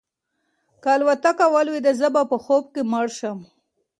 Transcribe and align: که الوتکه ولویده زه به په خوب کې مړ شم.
که 0.81 0.89
الوتکه 0.95 1.45
ولویده 1.55 1.91
زه 2.01 2.07
به 2.13 2.21
په 2.31 2.37
خوب 2.43 2.63
کې 2.73 2.81
مړ 2.91 3.07
شم. 3.17 3.39